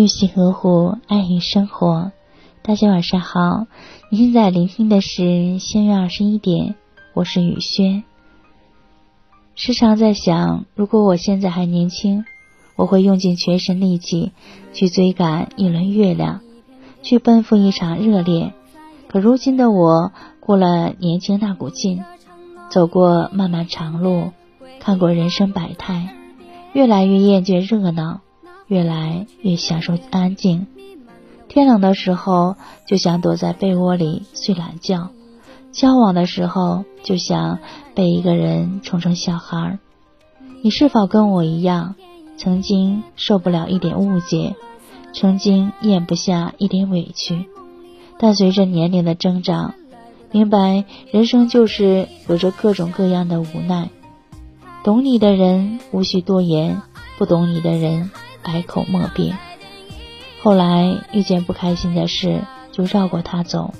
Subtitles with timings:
[0.00, 2.10] 用心呵护，爱与生活。
[2.62, 3.66] 大家晚上好，
[4.10, 6.74] 你现在聆听的是仙月二十一点，
[7.12, 8.02] 我是雨轩。
[9.54, 12.24] 时常在想，如果我现在还年轻，
[12.76, 14.32] 我会用尽全身力气
[14.72, 16.40] 去追赶一轮月亮，
[17.02, 18.54] 去奔赴一场热恋。
[19.06, 22.02] 可如今的我，过了年轻那股劲，
[22.70, 24.30] 走过漫漫长路，
[24.80, 26.14] 看过人生百态，
[26.72, 28.22] 越来越厌倦热闹。
[28.70, 30.68] 越来越享受安静。
[31.48, 32.54] 天冷的时候，
[32.86, 35.08] 就想躲在被窝里睡懒觉；
[35.72, 37.58] 交往的时候，就想
[37.96, 39.80] 被一个人宠成小孩。
[40.62, 41.96] 你是否跟我一样，
[42.36, 44.54] 曾经受不了一点误解，
[45.12, 47.46] 曾经咽不下一点委屈？
[48.20, 49.74] 但随着年龄的增长，
[50.30, 53.90] 明白人生就是有着各种各样的无奈。
[54.84, 56.80] 懂你的人无需多言，
[57.18, 58.10] 不懂你的人。
[58.42, 59.38] 百口莫辩。
[60.42, 63.74] 后来遇见不开心的事，就绕过他走；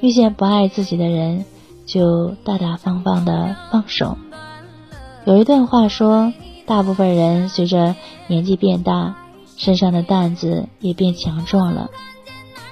[0.00, 1.44] 遇见不爱自己的人，
[1.86, 4.16] 就大大方方的放手。
[5.24, 6.32] 有一段话说：
[6.64, 7.94] 大部分人随着
[8.28, 9.16] 年纪变大，
[9.56, 11.90] 身上的担子也变强壮了，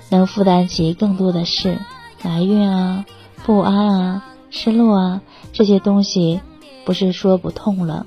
[0.09, 1.79] 能负担起更多的事。
[2.23, 3.05] 埋怨啊、
[3.45, 5.21] 不安啊、失落啊，
[5.53, 6.41] 这些东西，
[6.85, 8.07] 不是说不痛了。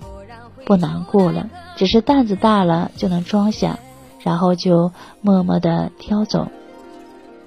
[0.66, 3.80] 不难过了，只是担子大了就能装下，
[4.22, 6.48] 然后就默默的挑走。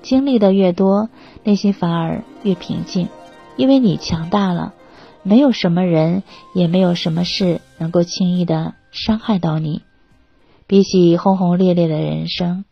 [0.02, 1.08] 经历的越多，
[1.42, 3.08] 内心反而越平静，
[3.56, 4.74] 因为你强大了，
[5.22, 9.82] 没有什么人，也没有什么事能够轻易的伤害到你。
[10.66, 12.64] 比起轰轰烈烈的人生，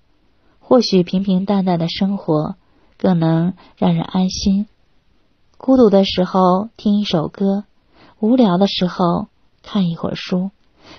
[0.60, 2.56] 或许平平淡淡的生活
[2.98, 4.66] 更能让人安心。
[5.56, 7.64] 孤独的时候听一首歌，
[8.18, 9.28] 无聊的时候。
[9.62, 10.50] 看一会儿书，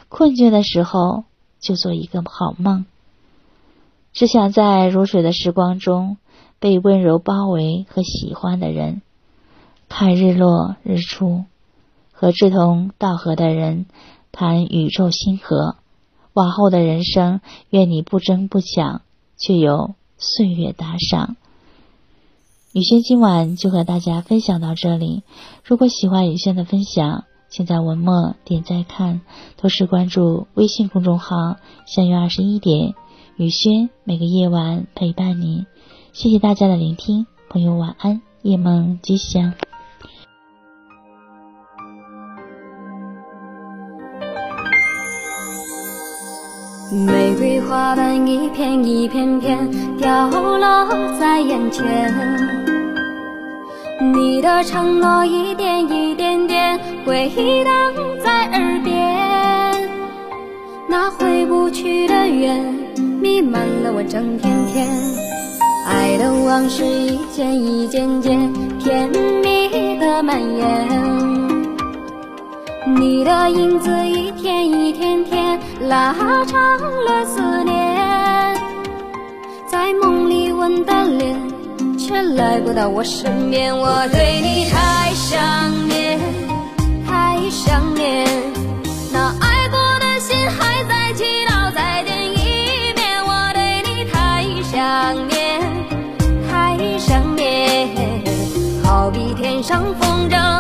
[0.09, 1.25] 困倦的时候
[1.59, 2.85] 就做一个好梦。
[4.13, 6.17] 只想在如水的时光中
[6.59, 9.01] 被温柔包围和喜欢的人，
[9.89, 11.45] 看日落日出，
[12.11, 13.85] 和志同道合的人
[14.31, 15.75] 谈宇宙星河。
[16.33, 19.01] 往后的人生，愿你不争不抢，
[19.37, 21.35] 却有岁月打赏。
[22.71, 25.21] 雨轩今晚就和大家分享到这里。
[25.63, 29.21] 如果喜欢雨轩的分享，现在文末点赞看，
[29.57, 32.95] 同时关注微信公众号“相约二十一点”，
[33.37, 35.67] 雨轩每个夜晚陪伴你。
[36.13, 39.53] 谢谢大家的聆听，朋友晚安，夜梦吉祥。
[47.05, 49.69] 玫瑰花瓣一片一片片
[49.99, 52.62] 掉落在眼前。
[54.11, 57.29] 你的承诺一点一点点回
[57.63, 57.73] 荡
[58.21, 59.89] 在耳边，
[60.87, 62.61] 那回不去的缘
[63.21, 64.87] 弥漫了我整天天，
[65.87, 69.09] 爱的往事一件一件件甜
[69.41, 69.69] 蜜
[69.99, 70.87] 的蔓延，
[72.97, 76.13] 你的影子一天一天天拉
[76.45, 76.59] 长
[77.05, 78.55] 了思念，
[79.65, 81.62] 在梦里吻的脸。
[82.13, 85.41] 却来不到我身边，我对你太想
[85.87, 86.19] 念，
[87.07, 88.27] 太想念。
[89.11, 95.59] 那爱过的心还在祈祷再见一面，我对你太想念，
[96.51, 97.89] 太想念。
[98.83, 100.52] 好比天上风筝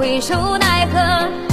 [0.00, 1.49] 回首，奈何。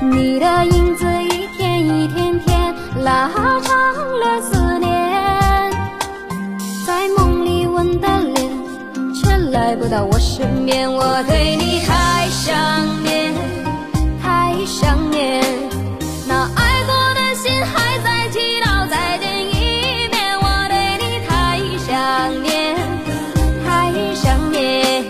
[0.00, 3.40] 你的影子一天一天天拉长
[4.20, 5.72] 了思念，
[6.86, 8.48] 在梦里吻的脸，
[9.12, 10.90] 却来不到我身边。
[10.92, 12.56] 我对你太想
[13.02, 13.34] 念，
[14.22, 15.42] 太想念。
[16.28, 20.38] 那爱过的心还在祈祷再见一面。
[20.40, 22.76] 我对你太想念，
[23.66, 25.04] 太想念。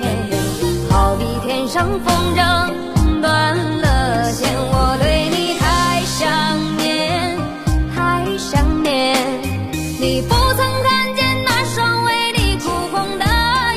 [0.91, 2.41] 好比天上风筝
[10.29, 13.25] 不曾看见那双为你哭红的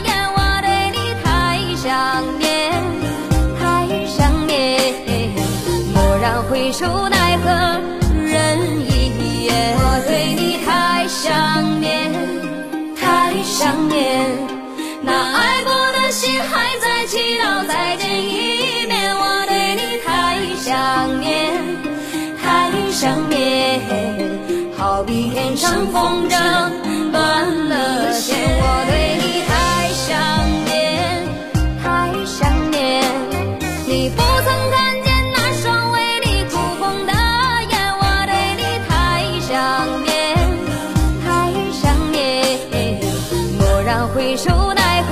[0.06, 1.28] 眼我对你太
[1.76, 2.84] 想念
[3.60, 4.94] 太想念。
[5.94, 6.86] 蓦然回首
[25.88, 26.36] 风筝
[27.12, 28.38] 断了线。
[28.38, 28.92] 我对
[29.22, 29.52] 你太
[29.94, 30.10] 想
[30.66, 30.70] 念，
[31.82, 31.86] 太
[32.26, 32.40] 想
[32.72, 33.04] 念，
[33.88, 35.96] 你不曾看见那双为
[36.26, 37.12] 你哭红的
[37.70, 37.74] 眼。
[38.00, 38.92] 我对你太
[39.42, 39.50] 想
[40.04, 40.12] 念，
[41.26, 41.28] 太
[41.72, 41.82] 想
[42.12, 42.20] 念，
[43.60, 44.74] 蓦然回首。
[44.74, 45.12] 奈何